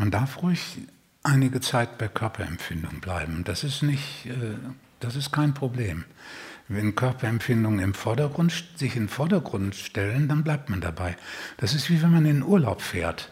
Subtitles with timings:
[0.00, 0.78] Man darf ruhig
[1.22, 3.44] einige Zeit bei Körperempfindung bleiben.
[3.44, 4.54] Das ist nicht, äh,
[4.98, 6.06] das ist kein Problem.
[6.68, 11.18] Wenn Körperempfindungen im Vordergrund, sich in den Vordergrund stellen, dann bleibt man dabei.
[11.58, 13.30] Das ist wie wenn man in den Urlaub fährt.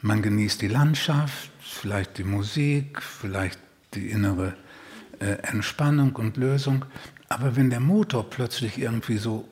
[0.00, 3.60] Man genießt die Landschaft, vielleicht die Musik, vielleicht
[3.92, 4.56] die innere
[5.18, 6.86] äh, Entspannung und Lösung.
[7.28, 9.46] Aber wenn der Motor plötzlich irgendwie so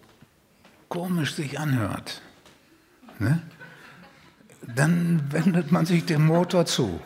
[0.89, 2.23] komisch sich anhört,
[3.19, 3.43] ne,
[4.75, 7.01] dann wendet man sich dem Motor zu.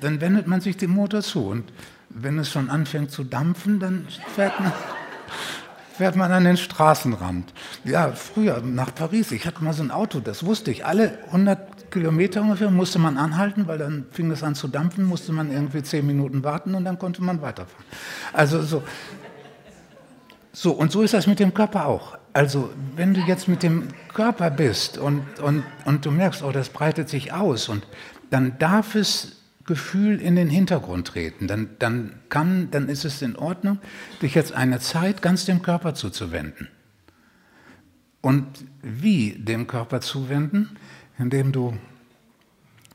[0.00, 1.46] Dann wendet man sich dem Motor zu.
[1.46, 1.72] Und
[2.10, 4.72] wenn es schon anfängt zu dampfen, dann fährt man,
[5.96, 7.52] fährt man an den Straßenrand.
[7.84, 10.84] Ja, früher nach Paris, ich hatte mal so ein Auto, das wusste ich.
[10.84, 15.32] Alle 100 Kilometer ungefähr musste man anhalten, weil dann fing es an zu dampfen, musste
[15.32, 17.84] man irgendwie zehn Minuten warten und dann konnte man weiterfahren.
[18.32, 18.82] Also so.
[20.52, 22.17] So, und so ist das mit dem Körper auch.
[22.38, 26.68] Also, wenn du jetzt mit dem Körper bist und, und, und du merkst, oh, das
[26.68, 27.84] breitet sich aus, und
[28.30, 31.48] dann darf es Gefühl in den Hintergrund treten.
[31.48, 33.80] Dann, dann, kann, dann ist es in Ordnung,
[34.22, 36.68] dich jetzt eine Zeit ganz dem Körper zuzuwenden.
[38.20, 38.46] Und
[38.82, 40.76] wie dem Körper zuwenden?
[41.18, 41.76] Indem du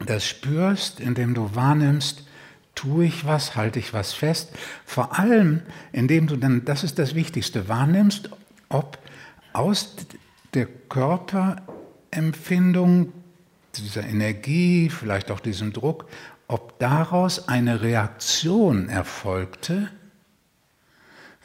[0.05, 2.25] das spürst, indem du wahrnimmst,
[2.75, 4.53] tue ich was, halte ich was fest.
[4.85, 8.29] Vor allem, indem du dann, das ist das Wichtigste, wahrnimmst,
[8.69, 9.02] ob
[9.53, 9.95] aus
[10.53, 13.13] der Körperempfindung,
[13.75, 16.07] dieser Energie, vielleicht auch diesem Druck,
[16.47, 19.89] ob daraus eine Reaktion erfolgte,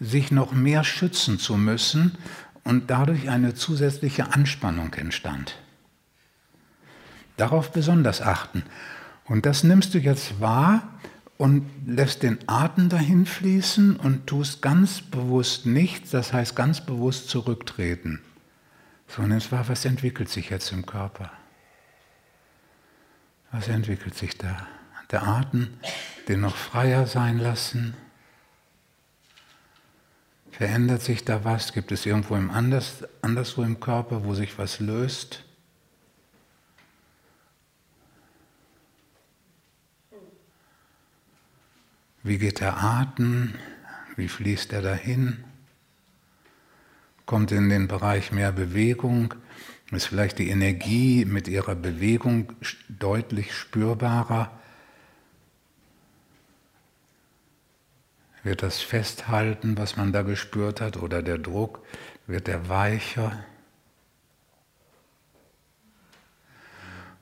[0.01, 2.19] sich noch mehr schützen zu müssen
[2.65, 5.59] und dadurch eine zusätzliche Anspannung entstand.
[7.37, 8.65] Darauf besonders achten.
[9.25, 10.83] Und das nimmst du jetzt wahr
[11.39, 17.31] und lässt den Atem dahin fließen und tust ganz bewusst nichts, das heißt ganz bewusst
[17.31, 18.21] zurücktreten,
[19.07, 21.33] sondern es war, was entwickelt sich jetzt im Körper?
[23.51, 24.67] Was entwickelt sich da?
[25.11, 25.69] der Atem,
[26.29, 27.95] den noch freier sein lassen.
[30.51, 31.73] Verändert sich da was?
[31.73, 35.45] Gibt es irgendwo im anders, anderswo im Körper, wo sich was löst?
[42.29, 43.55] Wie geht der Atem?
[44.17, 45.45] Wie fließt er dahin?
[47.25, 49.33] Kommt in den Bereich mehr Bewegung?
[49.93, 52.53] Ist vielleicht die Energie mit ihrer Bewegung
[52.91, 54.51] deutlich spürbarer?
[58.43, 61.83] Wird das Festhalten, was man da gespürt hat, oder der Druck,
[62.27, 63.43] wird der weicher?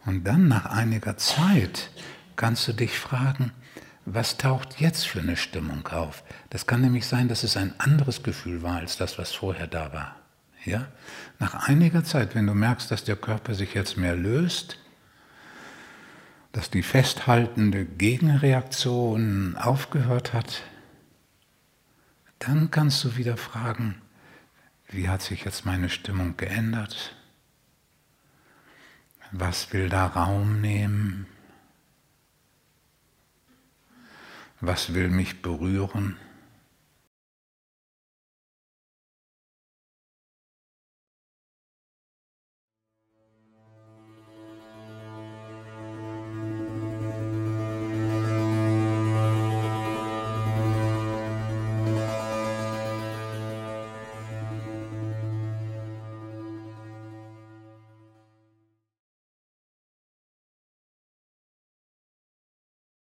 [0.05, 1.93] Und dann nach einiger Zeit
[2.35, 3.53] kannst du dich fragen,
[4.07, 6.23] was taucht jetzt für eine Stimmung auf?
[6.51, 9.93] Das kann nämlich sein, dass es ein anderes Gefühl war als das, was vorher da
[9.93, 10.17] war.
[10.65, 10.87] Ja?
[11.41, 14.79] Nach einiger Zeit, wenn du merkst, dass der Körper sich jetzt mehr löst,
[16.53, 20.63] dass die festhaltende Gegenreaktion aufgehört hat,
[22.39, 24.01] dann kannst du wieder fragen,
[24.89, 27.17] wie hat sich jetzt meine Stimmung geändert?
[29.33, 31.27] Was will da Raum nehmen?
[34.61, 36.17] Was will mich berühren?